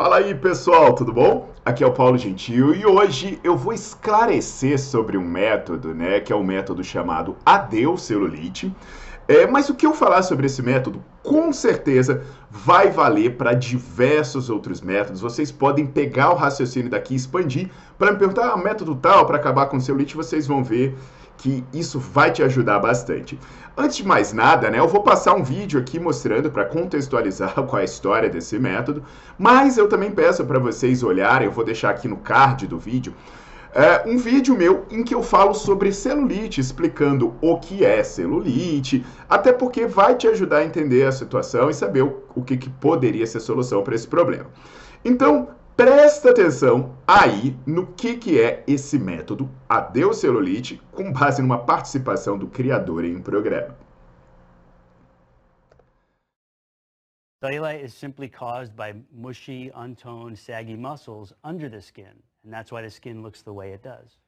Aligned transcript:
Fala 0.00 0.18
aí 0.18 0.32
pessoal, 0.32 0.94
tudo 0.94 1.12
bom? 1.12 1.48
Aqui 1.64 1.82
é 1.82 1.86
o 1.86 1.92
Paulo 1.92 2.16
Gentil 2.16 2.72
e 2.72 2.86
hoje 2.86 3.40
eu 3.42 3.56
vou 3.56 3.72
esclarecer 3.72 4.78
sobre 4.78 5.18
um 5.18 5.24
método, 5.24 5.92
né, 5.92 6.20
que 6.20 6.32
é 6.32 6.36
o 6.36 6.38
um 6.38 6.44
método 6.44 6.84
chamado 6.84 7.36
Adeus 7.44 8.02
Celulite. 8.02 8.72
É, 9.26 9.44
mas 9.44 9.68
o 9.68 9.74
que 9.74 9.84
eu 9.84 9.92
falar 9.92 10.22
sobre 10.22 10.46
esse 10.46 10.62
método, 10.62 11.02
com 11.20 11.52
certeza 11.52 12.22
vai 12.48 12.90
valer 12.90 13.36
para 13.36 13.54
diversos 13.54 14.48
outros 14.48 14.80
métodos. 14.80 15.20
Vocês 15.20 15.50
podem 15.50 15.84
pegar 15.84 16.30
o 16.30 16.36
raciocínio 16.36 16.88
daqui 16.88 17.14
e 17.14 17.16
expandir 17.16 17.68
para 17.98 18.12
me 18.12 18.18
perguntar, 18.18 18.52
ah, 18.52 18.56
método 18.56 18.94
tal 18.94 19.26
para 19.26 19.36
acabar 19.36 19.66
com 19.66 19.80
celulite, 19.80 20.14
vocês 20.14 20.46
vão 20.46 20.62
ver 20.62 20.96
que 21.38 21.64
isso 21.72 21.98
vai 21.98 22.30
te 22.30 22.42
ajudar 22.42 22.78
bastante. 22.80 23.38
Antes 23.76 23.96
de 23.96 24.06
mais 24.06 24.32
nada, 24.32 24.68
né, 24.70 24.78
eu 24.78 24.88
vou 24.88 25.02
passar 25.02 25.34
um 25.34 25.42
vídeo 25.42 25.80
aqui 25.80 25.98
mostrando 25.98 26.50
para 26.50 26.64
contextualizar 26.64 27.54
qual 27.64 27.78
é 27.78 27.82
a 27.82 27.84
história 27.84 28.28
desse 28.28 28.58
método, 28.58 29.02
mas 29.38 29.78
eu 29.78 29.88
também 29.88 30.10
peço 30.10 30.44
para 30.44 30.58
vocês 30.58 31.02
olharem, 31.02 31.46
eu 31.46 31.52
vou 31.52 31.64
deixar 31.64 31.90
aqui 31.90 32.08
no 32.08 32.16
card 32.16 32.66
do 32.66 32.76
vídeo, 32.76 33.14
é, 33.72 34.08
um 34.08 34.16
vídeo 34.16 34.56
meu 34.56 34.86
em 34.90 35.04
que 35.04 35.14
eu 35.14 35.22
falo 35.22 35.54
sobre 35.54 35.92
celulite, 35.92 36.60
explicando 36.60 37.34
o 37.40 37.58
que 37.58 37.84
é 37.84 38.02
celulite, 38.02 39.04
até 39.28 39.52
porque 39.52 39.86
vai 39.86 40.16
te 40.16 40.26
ajudar 40.26 40.58
a 40.58 40.64
entender 40.64 41.06
a 41.06 41.12
situação 41.12 41.70
e 41.70 41.74
saber 41.74 42.02
o, 42.02 42.24
o 42.34 42.42
que, 42.42 42.56
que 42.56 42.70
poderia 42.70 43.26
ser 43.26 43.40
solução 43.40 43.82
para 43.82 43.94
esse 43.94 44.08
problema. 44.08 44.46
Então, 45.04 45.50
Presta 45.78 46.32
atenção 46.32 46.98
aí 47.06 47.56
no 47.64 47.86
que, 47.86 48.16
que 48.16 48.42
é 48.42 48.64
esse 48.66 48.98
método 48.98 49.48
Adeus 49.68 50.18
Celulite, 50.18 50.82
com 50.90 51.12
base 51.12 51.40
numa 51.40 51.64
participação 51.64 52.36
do 52.36 52.48
criador 52.48 53.04
em 53.04 53.14
um 53.14 53.22
programa. 53.22 53.76
Cellulite 57.40 57.84
is 57.84 57.94
simply 57.94 58.28
caused 58.28 58.74
by 58.74 58.92
mushy, 59.12 59.70
untoned, 59.72 60.36
saggy 60.36 60.76
muscles 60.76 61.32
under 61.44 61.70
the 61.70 61.80
skin, 61.80 62.24
and 62.44 62.52
that's 62.52 62.72
why 62.72 62.82
the 62.82 62.90
skin 62.90 63.22
looks 63.22 63.42
the 63.42 63.52
way 63.52 63.72
it 63.72 63.84
does. 63.84 64.18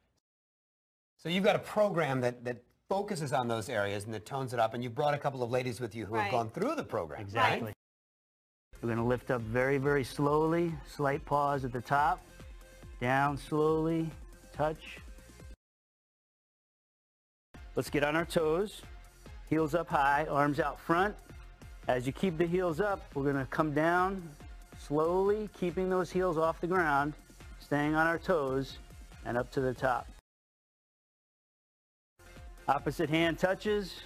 So 1.17 1.27
you've 1.27 1.43
got 1.43 1.57
a 1.57 1.59
program 1.59 2.21
that, 2.21 2.45
that 2.45 2.63
focuses 2.87 3.33
on 3.33 3.49
those 3.49 3.67
areas 3.67 4.05
and 4.05 4.13
that 4.13 4.25
tones 4.25 4.53
it 4.53 4.59
up, 4.61 4.73
and 4.73 4.81
you 4.81 4.89
brought 4.89 5.13
a 5.13 5.19
couple 5.19 5.43
of 5.43 5.51
ladies 5.51 5.81
with 5.81 5.93
you 5.93 6.05
who 6.05 6.15
right. 6.15 6.23
have 6.23 6.31
gone 6.31 6.49
through 6.49 6.75
the 6.75 6.83
program. 6.85 7.19
Exactly. 7.19 7.65
Right? 7.65 7.75
We're 8.81 8.87
going 8.87 8.97
to 8.97 9.03
lift 9.03 9.29
up 9.29 9.41
very, 9.41 9.77
very 9.77 10.03
slowly. 10.03 10.73
Slight 10.87 11.23
pause 11.23 11.65
at 11.65 11.71
the 11.71 11.81
top. 11.81 12.19
Down 12.99 13.37
slowly. 13.37 14.09
Touch. 14.53 14.97
Let's 17.75 17.89
get 17.89 18.03
on 18.03 18.15
our 18.15 18.25
toes. 18.25 18.81
Heels 19.49 19.75
up 19.75 19.87
high, 19.87 20.25
arms 20.29 20.59
out 20.59 20.79
front. 20.79 21.15
As 21.87 22.07
you 22.07 22.13
keep 22.13 22.37
the 22.37 22.45
heels 22.45 22.81
up, 22.81 23.03
we're 23.13 23.23
going 23.23 23.35
to 23.35 23.45
come 23.45 23.73
down 23.73 24.27
slowly, 24.79 25.49
keeping 25.59 25.89
those 25.89 26.09
heels 26.09 26.37
off 26.37 26.59
the 26.59 26.67
ground, 26.67 27.13
staying 27.59 27.95
on 27.95 28.07
our 28.07 28.17
toes, 28.17 28.77
and 29.25 29.37
up 29.37 29.51
to 29.51 29.61
the 29.61 29.73
top. 29.73 30.07
Opposite 32.67 33.09
hand 33.09 33.37
touches. 33.37 34.01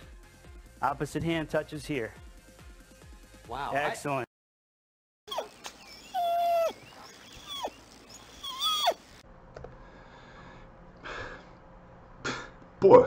Opposite 0.81 1.23
hand 1.23 1.49
touches 1.49 1.85
here. 1.85 2.11
Wow. 3.47 3.71
Excellent. 3.73 4.24
Pô, 12.85 13.03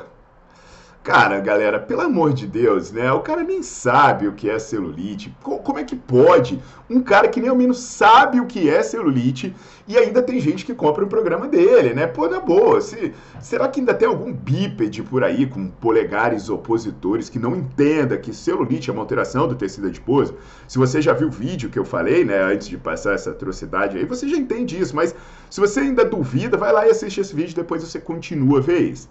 cara, 1.05 1.39
galera, 1.41 1.79
pelo 1.79 2.01
amor 2.01 2.33
de 2.33 2.47
Deus, 2.47 2.91
né? 2.91 3.13
O 3.13 3.21
cara 3.21 3.45
nem 3.45 3.63
sabe 3.63 4.27
o 4.27 4.33
que 4.33 4.51
é 4.51 4.59
celulite. 4.59 5.35
Como 5.43 5.79
é 5.79 5.85
que 5.85 5.95
pode 5.95 6.61
um 6.91 7.01
cara 7.01 7.29
que 7.29 7.41
nem 7.41 7.49
ao 7.49 7.57
menos 7.57 7.79
sabe 7.79 8.41
o 8.41 8.47
que 8.47 8.69
é 8.69 8.83
celulite 8.83 9.55
e 9.87 9.97
ainda 9.97 10.21
tem 10.21 10.41
gente 10.41 10.67
que 10.67 10.75
compra 10.75 11.05
o 11.05 11.09
programa 11.09 11.47
dele, 11.47 11.95
né? 11.95 12.07
Pô, 12.07 12.29
na 12.29 12.41
boa, 12.41 12.81
se, 12.81 13.15
será 13.41 13.69
que 13.69 13.79
ainda 13.79 13.95
tem 13.95 14.09
algum 14.09 14.33
bípede 14.33 15.03
por 15.03 15.23
aí 15.23 15.47
com 15.47 15.69
polegares 15.69 16.51
opositores 16.51 17.31
que 17.31 17.39
não 17.39 17.55
entenda 17.55 18.19
que 18.19 18.35
celulite 18.35 18.91
é 18.91 18.93
uma 18.93 19.03
alteração 19.03 19.47
do 19.47 19.55
tecido 19.55 19.87
adiposo? 19.87 20.35
Se 20.67 20.77
você 20.77 21.01
já 21.01 21.13
viu 21.13 21.29
o 21.29 21.31
vídeo 21.31 21.71
que 21.71 21.79
eu 21.79 21.85
falei, 21.85 22.25
né, 22.25 22.43
antes 22.43 22.69
de 22.69 22.77
passar 22.77 23.15
essa 23.15 23.31
atrocidade 23.31 23.97
aí, 23.97 24.05
você 24.05 24.29
já 24.29 24.37
entende 24.37 24.79
isso, 24.79 24.97
mas 24.97 25.15
se 25.49 25.61
você 25.61 25.81
ainda 25.81 26.05
duvida, 26.05 26.57
vai 26.57 26.73
lá 26.73 26.87
e 26.87 26.91
assiste 26.91 27.21
esse 27.21 27.35
vídeo, 27.35 27.55
depois 27.55 27.83
você 27.83 28.01
continua 28.01 28.59
a 28.59 28.63
ver 28.63 28.81
isso. 28.81 29.09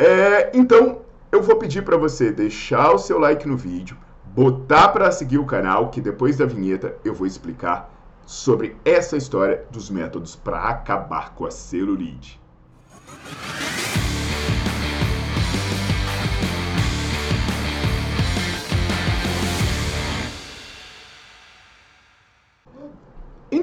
É, 0.00 0.52
então, 0.54 1.00
eu 1.32 1.42
vou 1.42 1.56
pedir 1.56 1.82
para 1.82 1.96
você 1.96 2.30
deixar 2.30 2.92
o 2.92 2.98
seu 2.98 3.18
like 3.18 3.48
no 3.48 3.56
vídeo, 3.56 3.96
botar 4.26 4.90
para 4.90 5.10
seguir 5.10 5.38
o 5.38 5.44
canal, 5.44 5.90
que 5.90 6.00
depois 6.00 6.36
da 6.36 6.46
vinheta 6.46 6.94
eu 7.04 7.12
vou 7.12 7.26
explicar 7.26 7.92
sobre 8.24 8.76
essa 8.84 9.16
história 9.16 9.64
dos 9.72 9.90
métodos 9.90 10.36
para 10.36 10.62
acabar 10.68 11.34
com 11.34 11.44
a 11.44 11.50
celulite. 11.50 12.40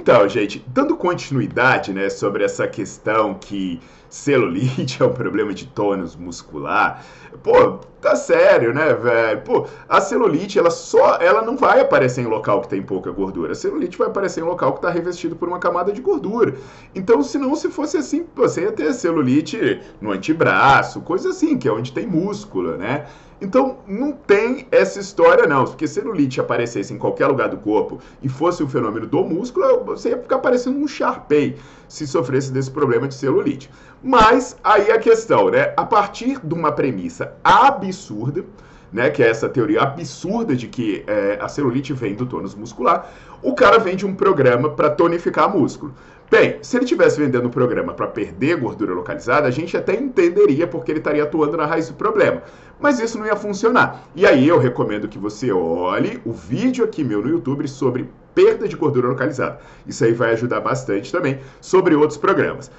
Então, 0.06 0.30
gente, 0.30 0.64
dando 0.68 0.96
continuidade, 0.96 1.92
né, 1.92 2.12
sobre 2.12 2.44
essa 2.44 2.68
questão 2.68 3.34
que 3.34 3.82
celulite 4.08 5.02
é 5.02 5.06
um 5.08 5.12
problema 5.12 5.52
de 5.52 5.66
tônus 5.66 6.16
muscular, 6.16 7.04
pô, 7.42 7.80
tá 8.00 8.16
sério, 8.16 8.72
né, 8.72 8.94
velho? 8.94 9.42
Pô, 9.42 9.66
a 9.90 10.00
celulite, 10.00 10.60
ela 10.60 10.70
só, 10.70 11.16
ela 11.16 11.42
não 11.42 11.58
vai 11.58 11.82
aparecer 11.82 12.22
em 12.22 12.28
local 12.28 12.62
que 12.62 12.68
tem 12.68 12.84
pouca 12.84 13.10
gordura. 13.10 13.54
A 13.54 13.56
celulite 13.56 13.98
vai 13.98 14.06
aparecer 14.06 14.42
em 14.42 14.44
local 14.44 14.74
que 14.74 14.78
está 14.78 14.92
revestido 14.92 15.36
por 15.36 15.48
uma 15.48 15.58
camada 15.58 15.92
de 15.92 16.02
gordura. 16.02 16.54
Então, 16.94 17.24
se 17.24 17.40
não 17.40 17.56
se 17.56 17.72
fosse 17.72 17.98
assim, 17.98 18.28
você 18.36 18.62
ia 18.62 18.72
ter 18.72 18.94
celulite 18.94 19.82
no 20.00 20.12
antebraço, 20.12 21.02
coisa 21.02 21.30
assim, 21.30 21.58
que 21.58 21.68
é 21.68 21.72
onde 21.72 21.92
tem 21.92 22.06
músculo, 22.06 22.78
né? 22.78 23.08
Então, 23.41 23.79
não 23.85 24.13
tem 24.13 24.67
essa 24.72 24.99
história, 24.99 25.46
não. 25.46 25.66
Porque 25.66 25.87
celulite 25.87 26.40
aparecesse 26.40 26.93
em 26.93 26.97
qualquer 26.97 27.28
lugar 27.28 27.49
do 27.49 27.58
corpo 27.58 27.99
e 28.22 28.29
fosse 28.29 28.64
um 28.64 28.70
fenômeno 28.70 29.05
do 29.05 29.23
músculo, 29.23 29.84
você 29.84 30.09
ia 30.09 30.17
ficar 30.17 30.40
parecendo 30.40 30.78
um 30.79 30.87
Sharpei 30.87 31.58
se 31.87 32.08
sofresse 32.08 32.52
desse 32.52 32.72
problema 32.72 33.08
de 33.08 33.16
celulite. 33.16 33.70
Mas 34.02 34.55
aí 34.64 34.91
a 34.91 34.97
questão, 34.97 35.49
né? 35.49 35.73
A 35.76 35.85
partir 35.85 36.40
de 36.43 36.53
uma 36.53 36.72
premissa 36.72 37.34
absurda, 37.43 38.46
né, 38.93 39.09
que 39.09 39.22
é 39.22 39.29
essa 39.29 39.49
teoria 39.49 39.81
absurda 39.81 40.55
de 40.55 40.67
que 40.67 41.03
é, 41.05 41.38
a 41.41 41.49
celulite 41.49 41.91
vem 41.91 42.16
do 42.16 42.26
tônus 42.26 42.55
muscular, 42.55 43.11
o 43.43 43.53
cara 43.53 43.78
vende 43.78 44.05
um 44.05 44.16
programa 44.16 44.70
para 44.70 44.90
tonificar 44.90 45.53
músculo. 45.53 45.93
Bem, 46.30 46.58
se 46.62 46.76
ele 46.76 46.86
tivesse 46.86 47.20
vendendo 47.20 47.48
um 47.48 47.52
programa 47.52 47.94
para 47.94 48.08
perder 48.08 48.58
gordura 48.58 48.94
localizada, 48.94 49.48
a 49.48 49.52
gente 49.52 49.78
até 49.78 49.96
entenderia 49.96 50.66
porque 50.66 50.92
ele 50.92 51.00
estaria 51.00 51.24
atuando 51.24 51.56
na 51.56 51.68
raiz 51.68 51.88
do 51.88 51.94
problema. 51.94 52.42
Mas 52.80 53.00
isso 53.00 53.18
não 53.18 53.26
ia 53.26 53.36
funcionar. 53.36 54.04
E 54.16 54.26
aí 54.26 54.48
eu 54.48 54.58
recomendo 54.58 55.08
que 55.08 55.20
você 55.20 55.52
olhe 55.52 56.20
o 56.26 56.34
vídeo 56.34 56.84
aqui 56.84 57.04
meu 57.04 57.22
no 57.22 57.30
YouTube 57.30 57.68
sobre 57.68 58.10
perda 58.34 58.68
de 58.68 58.76
gordura 58.76 59.08
localizada. 59.08 59.60
Isso 59.88 60.04
aí 60.04 60.14
vai 60.14 60.32
ajudar 60.34 60.60
bastante 60.62 61.12
também 61.12 61.40
sobre 61.62 61.96
outros 61.96 62.18
programas. 62.18 62.72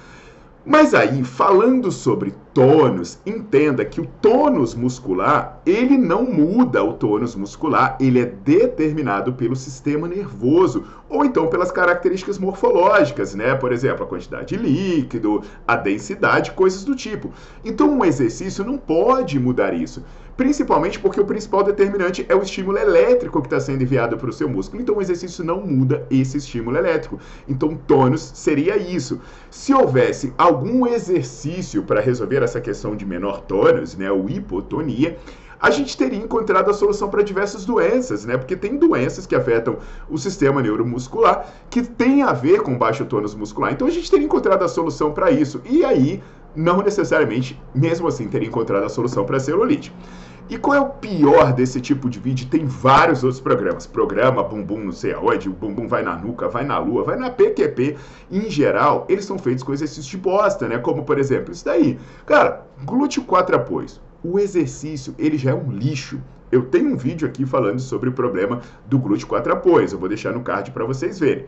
Mas 0.69 0.93
aí, 0.93 1.23
falando 1.23 1.89
sobre 1.93 2.33
tônus, 2.53 3.19
entenda 3.25 3.85
que 3.85 4.01
o 4.01 4.05
tônus 4.05 4.75
muscular, 4.75 5.61
ele 5.65 5.97
não 5.97 6.25
muda 6.25 6.83
o 6.83 6.91
tônus 6.91 7.37
muscular, 7.37 7.97
ele 8.01 8.19
é 8.19 8.25
determinado 8.25 9.31
pelo 9.31 9.55
sistema 9.55 10.09
nervoso 10.09 10.83
ou 11.07 11.23
então 11.23 11.47
pelas 11.47 11.71
características 11.71 12.37
morfológicas, 12.37 13.33
né? 13.33 13.55
Por 13.55 13.71
exemplo, 13.71 14.03
a 14.03 14.07
quantidade 14.09 14.57
de 14.57 14.57
líquido, 14.57 15.41
a 15.65 15.77
densidade, 15.77 16.51
coisas 16.51 16.83
do 16.83 16.97
tipo. 16.97 17.31
Então, 17.63 17.89
um 17.89 18.03
exercício 18.03 18.65
não 18.65 18.77
pode 18.77 19.39
mudar 19.39 19.73
isso 19.73 20.03
principalmente 20.37 20.99
porque 20.99 21.19
o 21.19 21.25
principal 21.25 21.63
determinante 21.63 22.23
é 22.29 22.35
o 22.35 22.43
estímulo 22.43 22.77
elétrico 22.77 23.41
que 23.41 23.47
está 23.47 23.59
sendo 23.59 23.81
enviado 23.81 24.17
para 24.17 24.29
o 24.29 24.33
seu 24.33 24.47
músculo. 24.47 24.81
Então 24.81 24.95
o 24.95 25.01
exercício 25.01 25.43
não 25.43 25.59
muda 25.61 26.05
esse 26.11 26.37
estímulo 26.37 26.77
elétrico. 26.77 27.19
Então 27.49 27.75
tônus 27.75 28.31
seria 28.35 28.77
isso. 28.77 29.19
Se 29.49 29.73
houvesse 29.73 30.31
algum 30.37 30.85
exercício 30.85 31.81
para 31.81 31.99
resolver 31.99 32.43
essa 32.43 32.61
questão 32.61 32.95
de 32.95 33.05
menor 33.05 33.41
tônus, 33.41 33.95
né, 33.95 34.11
ou 34.11 34.29
hipotonia, 34.29 35.17
a 35.59 35.71
gente 35.71 35.97
teria 35.97 36.19
encontrado 36.19 36.69
a 36.69 36.73
solução 36.73 37.09
para 37.09 37.23
diversas 37.23 37.65
doenças, 37.65 38.25
né? 38.25 38.37
Porque 38.37 38.55
tem 38.55 38.77
doenças 38.77 39.25
que 39.25 39.35
afetam 39.35 39.77
o 40.07 40.15
sistema 40.15 40.61
neuromuscular 40.61 41.47
que 41.67 41.81
tem 41.81 42.21
a 42.21 42.31
ver 42.31 42.61
com 42.61 42.77
baixo 42.77 43.05
tônus 43.05 43.33
muscular. 43.33 43.73
Então 43.73 43.87
a 43.87 43.91
gente 43.91 44.09
teria 44.09 44.25
encontrado 44.25 44.63
a 44.63 44.67
solução 44.67 45.11
para 45.11 45.31
isso. 45.31 45.59
E 45.65 45.83
aí, 45.83 46.21
não 46.55 46.83
necessariamente, 46.83 47.59
mesmo 47.73 48.07
assim, 48.07 48.27
teria 48.27 48.47
encontrado 48.47 48.83
a 48.83 48.89
solução 48.89 49.25
para 49.25 49.37
a 49.37 49.39
celulite. 49.39 49.91
E 50.49 50.57
qual 50.57 50.77
é 50.77 50.79
o 50.79 50.89
pior 50.89 51.51
desse 51.51 51.81
tipo 51.81 52.09
de 52.09 52.19
vídeo? 52.19 52.47
Tem 52.47 52.65
vários 52.65 53.21
outros 53.21 53.41
programas. 53.41 53.85
Programa 53.85 54.41
Bumbum 54.41 54.85
não 54.85 54.91
sei 54.93 55.13
aonde, 55.13 55.49
o 55.49 55.51
Bumbum 55.51 55.89
vai 55.89 56.01
na 56.03 56.15
nuca, 56.15 56.47
vai 56.47 56.63
na 56.63 56.79
lua, 56.79 57.03
vai 57.03 57.17
na 57.17 57.29
PQP. 57.29 57.97
Em 58.31 58.49
geral, 58.49 59.05
eles 59.09 59.25
são 59.25 59.37
feitos 59.37 59.61
com 59.61 59.73
exercícios 59.73 60.05
de 60.05 60.15
bosta, 60.15 60.65
né? 60.65 60.77
Como, 60.77 61.03
por 61.03 61.19
exemplo, 61.19 61.51
isso 61.51 61.65
daí. 61.65 61.99
Cara, 62.25 62.65
glúteo 62.85 63.23
4 63.23 63.57
apoios. 63.57 63.99
O 64.23 64.39
exercício, 64.39 65.13
ele 65.19 65.37
já 65.37 65.51
é 65.51 65.53
um 65.53 65.69
lixo. 65.69 66.21
Eu 66.49 66.63
tenho 66.67 66.93
um 66.93 66.95
vídeo 66.95 67.27
aqui 67.27 67.45
falando 67.45 67.79
sobre 67.79 68.07
o 68.07 68.13
problema 68.13 68.61
do 68.85 68.97
glúteo 68.97 69.27
4 69.27 69.51
apoios. 69.51 69.91
Eu 69.91 69.99
vou 69.99 70.07
deixar 70.07 70.31
no 70.31 70.41
card 70.41 70.71
para 70.71 70.85
vocês 70.85 71.19
verem. 71.19 71.45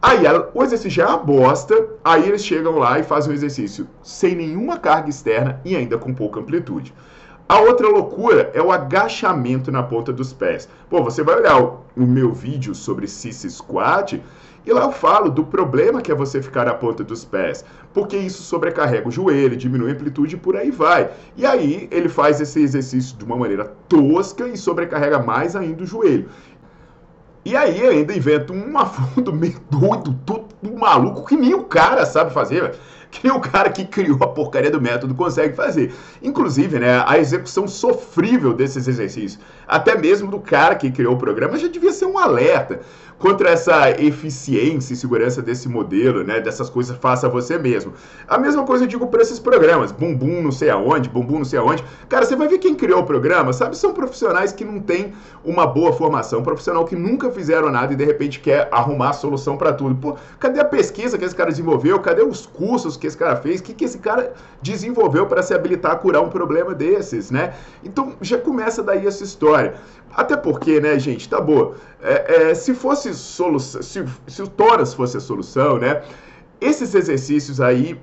Aí 0.00 0.20
o 0.54 0.62
exercício 0.62 0.90
já 0.90 1.04
é 1.04 1.06
uma 1.06 1.18
bosta, 1.18 1.88
aí 2.04 2.28
eles 2.28 2.44
chegam 2.44 2.78
lá 2.78 2.98
e 2.98 3.02
fazem 3.02 3.32
o 3.32 3.34
exercício 3.34 3.88
sem 4.02 4.36
nenhuma 4.36 4.78
carga 4.78 5.08
externa 5.08 5.60
e 5.64 5.74
ainda 5.74 5.98
com 5.98 6.14
pouca 6.14 6.38
amplitude. 6.38 6.94
A 7.48 7.60
outra 7.60 7.88
loucura 7.88 8.50
é 8.54 8.60
o 8.60 8.72
agachamento 8.72 9.70
na 9.70 9.80
ponta 9.80 10.12
dos 10.12 10.32
pés. 10.32 10.68
Pô, 10.90 11.00
você 11.04 11.22
vai 11.22 11.36
olhar 11.36 11.62
o, 11.62 11.78
o 11.96 12.04
meu 12.04 12.32
vídeo 12.32 12.74
sobre 12.74 13.06
Sissy 13.06 13.48
Squat 13.48 14.20
e 14.66 14.72
lá 14.72 14.82
eu 14.82 14.90
falo 14.90 15.30
do 15.30 15.44
problema 15.44 16.02
que 16.02 16.10
é 16.10 16.14
você 16.14 16.42
ficar 16.42 16.64
na 16.64 16.74
ponta 16.74 17.04
dos 17.04 17.24
pés, 17.24 17.64
porque 17.94 18.16
isso 18.16 18.42
sobrecarrega 18.42 19.06
o 19.06 19.12
joelho, 19.12 19.56
diminui 19.56 19.92
a 19.92 19.94
amplitude 19.94 20.34
e 20.34 20.38
por 20.38 20.56
aí 20.56 20.72
vai. 20.72 21.08
E 21.36 21.46
aí 21.46 21.86
ele 21.92 22.08
faz 22.08 22.40
esse 22.40 22.60
exercício 22.60 23.16
de 23.16 23.24
uma 23.24 23.36
maneira 23.36 23.72
tosca 23.88 24.48
e 24.48 24.56
sobrecarrega 24.56 25.20
mais 25.20 25.54
ainda 25.54 25.84
o 25.84 25.86
joelho. 25.86 26.28
E 27.44 27.56
aí 27.56 27.80
ainda 27.86 28.12
inventa 28.12 28.52
um 28.52 28.74
afundo 28.76 29.32
meio 29.32 29.60
doido, 29.70 30.18
todo 30.26 30.48
maluco, 30.76 31.24
que 31.24 31.36
nem 31.36 31.54
o 31.54 31.62
cara 31.62 32.04
sabe 32.04 32.32
fazer, 32.32 32.62
velho 32.62 32.74
que 33.20 33.28
o 33.30 33.40
cara 33.40 33.70
que 33.70 33.84
criou 33.84 34.18
a 34.22 34.28
porcaria 34.28 34.70
do 34.70 34.80
método 34.80 35.14
consegue 35.14 35.54
fazer. 35.54 35.94
Inclusive, 36.22 36.78
né, 36.78 37.02
a 37.06 37.18
execução 37.18 37.66
sofrível 37.66 38.52
desses 38.52 38.86
exercícios, 38.86 39.42
até 39.66 39.96
mesmo 39.96 40.30
do 40.30 40.40
cara 40.40 40.74
que 40.74 40.90
criou 40.90 41.14
o 41.14 41.18
programa, 41.18 41.58
já 41.58 41.68
devia 41.68 41.92
ser 41.92 42.06
um 42.06 42.18
alerta 42.18 42.80
contra 43.18 43.50
essa 43.50 43.90
eficiência 43.90 44.92
e 44.92 44.96
segurança 44.96 45.40
desse 45.40 45.68
modelo, 45.68 46.22
né, 46.22 46.40
dessas 46.40 46.68
coisas 46.68 46.96
faça 46.98 47.28
você 47.28 47.58
mesmo. 47.58 47.92
A 48.28 48.38
mesma 48.38 48.64
coisa 48.64 48.84
eu 48.84 48.88
digo 48.88 49.06
para 49.06 49.22
esses 49.22 49.38
programas, 49.38 49.90
bumbum 49.90 50.42
não 50.42 50.52
sei 50.52 50.70
aonde, 50.70 51.08
bumbum 51.08 51.38
não 51.38 51.44
sei 51.44 51.58
aonde. 51.58 51.84
Cara, 52.08 52.24
você 52.24 52.36
vai 52.36 52.48
ver 52.48 52.58
quem 52.58 52.74
criou 52.74 53.00
o 53.00 53.04
programa, 53.04 53.52
sabe? 53.52 53.76
São 53.76 53.92
profissionais 53.92 54.52
que 54.52 54.64
não 54.64 54.80
têm 54.80 55.12
uma 55.44 55.66
boa 55.66 55.92
formação, 55.92 56.42
profissional 56.42 56.84
que 56.84 56.96
nunca 56.96 57.30
fizeram 57.30 57.70
nada 57.70 57.92
e 57.92 57.96
de 57.96 58.04
repente 58.04 58.40
quer 58.40 58.68
arrumar 58.70 59.10
a 59.10 59.14
solução 59.14 59.56
para 59.56 59.72
tudo. 59.72 59.94
Pô, 59.94 60.16
cadê 60.38 60.60
a 60.60 60.64
pesquisa 60.64 61.16
que 61.16 61.24
esse 61.24 61.34
cara 61.34 61.50
desenvolveu? 61.50 61.98
Cadê 62.00 62.22
os 62.22 62.46
cursos 62.46 62.96
que 62.96 63.06
esse 63.06 63.16
cara 63.16 63.36
fez? 63.36 63.60
O 63.60 63.62
que, 63.62 63.72
que 63.72 63.84
esse 63.84 63.98
cara 63.98 64.34
desenvolveu 64.60 65.26
para 65.26 65.42
se 65.42 65.54
habilitar 65.54 65.92
a 65.92 65.96
curar 65.96 66.22
um 66.22 66.28
problema 66.28 66.74
desses, 66.74 67.30
né? 67.30 67.54
Então 67.84 68.14
já 68.20 68.38
começa 68.38 68.82
daí 68.82 69.06
essa 69.06 69.24
história. 69.24 69.74
Até 70.14 70.34
porque, 70.34 70.80
né, 70.80 70.98
gente, 70.98 71.28
tá 71.28 71.40
boa. 71.40 71.74
É, 72.02 72.50
é, 72.50 72.54
se 72.54 72.72
fosse 72.74 73.05
solução, 73.14 73.82
se, 73.82 74.04
se 74.26 74.42
o 74.42 74.46
Toras 74.46 74.94
fosse 74.94 75.16
a 75.16 75.20
solução, 75.20 75.78
né? 75.78 76.02
Esses 76.60 76.94
exercícios 76.94 77.60
aí 77.60 78.00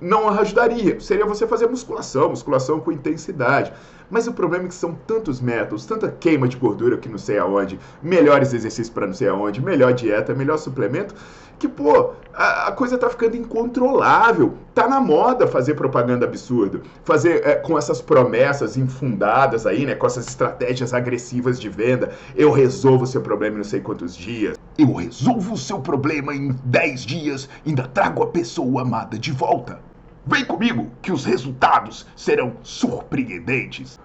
não 0.00 0.28
ajudaria. 0.28 1.00
Seria 1.00 1.24
você 1.24 1.46
fazer 1.46 1.66
musculação, 1.66 2.28
musculação 2.30 2.80
com 2.80 2.92
intensidade. 2.92 3.72
Mas 4.10 4.26
o 4.26 4.32
problema 4.32 4.64
é 4.64 4.68
que 4.68 4.74
são 4.74 4.94
tantos 5.06 5.40
métodos, 5.40 5.86
tanta 5.86 6.10
queima 6.10 6.46
de 6.46 6.56
gordura 6.56 6.96
que 6.96 7.08
não 7.08 7.18
sei 7.18 7.38
aonde, 7.38 7.78
melhores 8.02 8.52
exercícios 8.52 8.90
para 8.90 9.06
não 9.06 9.14
sei 9.14 9.28
aonde, 9.28 9.62
melhor 9.62 9.92
dieta, 9.92 10.34
melhor 10.34 10.58
suplemento, 10.58 11.14
que, 11.58 11.68
pô, 11.68 12.12
a, 12.32 12.68
a, 12.68 12.72
coisa 12.72 12.98
tá 12.98 13.08
ficando 13.08 13.36
incontrolável. 13.36 14.54
Tá 14.74 14.88
na 14.88 15.00
moda 15.00 15.46
fazer 15.46 15.74
propaganda 15.74 16.26
absurda, 16.26 16.80
fazer 17.04 17.46
é, 17.46 17.54
com 17.54 17.78
essas 17.78 18.02
promessas 18.02 18.76
infundadas 18.76 19.66
aí, 19.66 19.86
né, 19.86 19.94
com 19.94 20.06
essas 20.06 20.26
estratégias 20.26 20.92
agressivas 20.92 21.60
de 21.60 21.68
venda. 21.68 22.10
Eu 22.34 22.50
resolvo 22.50 23.04
o 23.04 23.06
seu 23.06 23.20
problema 23.20 23.54
em 23.54 23.58
não 23.58 23.64
sei 23.64 23.80
quantos 23.80 24.16
dias. 24.16 24.58
Eu 24.76 24.92
resolvo 24.94 25.54
o 25.54 25.58
seu 25.58 25.78
problema 25.78 26.34
em 26.34 26.54
10 26.64 27.00
dias, 27.02 27.48
ainda 27.64 27.84
trago 27.84 28.22
a 28.22 28.26
pessoa 28.26 28.82
amada 28.82 29.16
de 29.16 29.30
volta. 29.30 29.78
Vem 30.26 30.44
comigo 30.44 30.90
que 31.02 31.12
os 31.12 31.24
resultados 31.24 32.06
serão 32.16 32.56
surpreendentes 32.62 33.98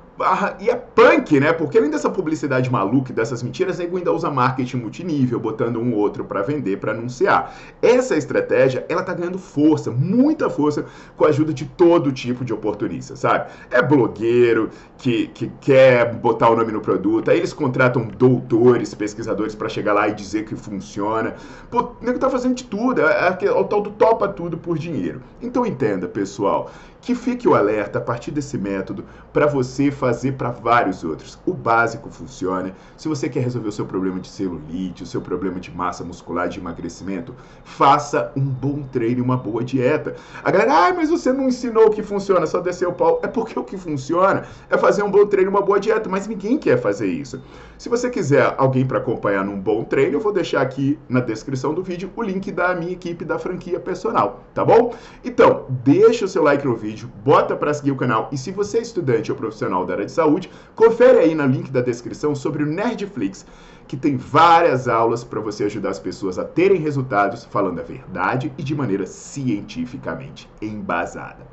e 0.60 0.69
é 0.69 0.75
punk, 0.75 1.39
né? 1.39 1.54
Porque 1.54 1.77
além 1.77 1.89
dessa 1.89 2.10
publicidade 2.10 2.69
maluca 2.69 3.12
e 3.12 3.16
dessas 3.16 3.42
mentiras, 3.42 3.77
nego 3.77 3.98
ainda 3.98 4.12
usa 4.12 4.30
marketing 4.30 4.77
multinível, 4.77 5.39
botando 5.39 5.77
um 5.77 5.94
outro 5.95 6.25
para 6.25 6.42
vender, 6.42 6.77
para 6.77 6.92
anunciar. 6.92 7.56
Essa 7.81 8.18
estratégia, 8.18 8.86
ela 8.89 9.01
tá 9.01 9.13
ganhando 9.13 9.38
força, 9.38 9.92
muita 9.92 10.50
força, 10.50 10.86
com 11.16 11.25
a 11.25 11.30
ajuda 11.30 11.54
de 11.54 11.66
todo 11.66 12.12
tipo 12.12 12.44
de 12.44 12.54
oportunista, 12.54 13.16
sabe? 13.16 13.50
É 13.71 13.81
blogueiro 13.81 14.69
que, 14.98 15.27
que 15.27 15.50
quer 15.62 16.13
botar 16.16 16.50
o 16.50 16.56
nome 16.56 16.71
no 16.71 16.81
produto, 16.81 17.31
aí 17.31 17.38
eles 17.38 17.54
contratam 17.54 18.06
doutores, 18.06 18.94
pesquisadores 18.94 19.56
para 19.56 19.69
chegar 19.69 19.94
lá 19.94 20.07
e 20.10 20.13
dizer 20.13 20.44
que 20.44 20.56
funciona. 20.56 21.36
Pô, 21.71 21.92
nego 22.01 22.19
tá 22.19 22.30
fazendo 22.30 22.56
de 22.56 22.66
tudo, 22.66 23.01
é, 23.01 23.38
é, 23.42 23.45
é 23.45 23.51
o 23.51 23.63
tal 23.63 23.81
do 23.81 23.92
topa 23.92 24.27
tudo 24.27 24.57
por 24.57 24.77
dinheiro. 24.77 25.21
Então 25.42 25.66
entenda, 25.66 26.07
pessoal, 26.07 26.69
que 27.01 27.16
fique 27.16 27.48
o 27.48 27.56
alerta 27.56 28.00
a 28.00 28.01
partir 28.01 28.31
desse 28.31 28.57
método 28.57 29.06
para 29.31 29.46
você 29.46 29.90
fazer 29.90 30.34
para 30.34 30.51
vários 30.51 31.04
outros. 31.04 31.40
O 31.46 31.54
básico 31.54 32.10
funciona. 32.10 32.74
Se 32.98 33.07
você 33.07 33.30
quer 33.30 33.42
resolver 33.42 33.69
o 33.69 33.71
seu 33.71 33.85
problema 33.85 34.19
de 34.19 34.28
celulite, 34.28 35.04
o 35.04 35.06
seu 35.06 35.21
problema 35.21 35.59
de 35.59 35.71
massa 35.71 36.04
muscular, 36.04 36.50
de 36.50 36.59
emagrecimento, 36.59 37.33
faça 37.64 38.31
um 38.35 38.42
bom 38.42 38.83
treino 38.83 39.19
e 39.19 39.21
uma 39.21 39.38
boa 39.38 39.64
dieta. 39.64 40.16
A 40.44 40.52
galera, 40.52 40.88
ah, 40.88 40.94
mas 40.94 41.09
você 41.09 41.31
não 41.31 41.47
ensinou 41.47 41.88
o 41.88 41.90
que 41.90 42.04
funciona, 42.04 42.45
só 42.45 42.59
descer 42.59 42.88
o 42.88 42.94
pau. 42.94 43.19
É 43.24 43.28
porque 43.28 43.57
o 43.57 43.64
que 43.64 43.78
funciona 43.78 44.44
é 44.69 44.78
fazer 44.78 45.04
um 45.04 45.12
bom 45.12 45.26
treino 45.26 45.50
e 45.50 45.54
uma 45.54 45.62
boa 45.62 45.80
dieta, 45.80 46.09
mas 46.09 46.28
ninguém 46.28 46.57
quer 46.57 46.78
fazer 46.78 47.07
isso. 47.07 47.42
Se 47.78 47.88
você 47.88 48.09
quiser 48.09 48.54
alguém 48.57 48.85
para 48.85 48.97
acompanhar 48.97 49.45
num 49.45 49.59
bom 49.59 49.83
treino, 49.83 50.18
eu 50.18 50.19
vou 50.19 50.33
deixar 50.33 50.62
aqui 50.62 51.00
na 51.07 51.21
descrição 51.21 51.74
do 51.74 51.81
vídeo 51.81 52.12
o 52.16 52.21
link 52.21 52.52
da 52.52 52.76
minha 52.76 52.92
equipe 52.92 53.24
da 53.24 53.40
franquia 53.40 53.80
personal, 53.80 54.44
tá 54.54 54.66
bom? 54.66 54.94
Então, 55.24 55.66
deixa 55.69 56.26
o 56.26 56.28
seu 56.28 56.44
like 56.44 56.66
no 56.66 56.76
vídeo 56.76 56.89
vídeo, 56.90 57.12
bota 57.24 57.56
para 57.56 57.74
seguir 57.74 57.92
o 57.92 57.96
canal 57.96 58.30
e 58.31 58.38
se 58.38 58.52
você 58.52 58.80
é 58.80 58.81
estudante 58.81 59.31
ou 59.31 59.38
profissional 59.38 59.86
da 59.86 59.94
área 59.94 60.06
de 60.06 60.12
saúde, 60.12 60.50
confere 60.76 61.19
aí 61.19 61.36
no 61.36 61.46
link 61.46 61.69
da 61.69 61.81
descrição 61.81 62.34
sobre 62.34 62.64
o 62.64 62.66
Nerdflix, 62.66 63.46
que 63.88 63.96
tem 63.96 64.18
várias 64.18 64.88
aulas 64.88 65.24
para 65.24 65.40
você 65.40 65.66
ajudar 65.66 65.90
as 65.90 66.00
pessoas 66.00 66.40
a 66.40 66.44
terem 66.44 66.80
resultados 66.81 67.46
falando 67.46 67.80
a 67.80 67.84
verdade 67.84 68.52
e 68.58 68.64
de 68.64 68.74
maneira 68.74 69.06
cientificamente 69.06 70.50
embasada. 70.62 71.48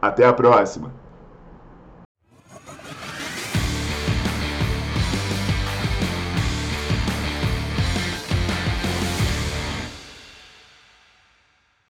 Até 0.00 0.24
a 0.24 0.32
próxima! 0.32 1.07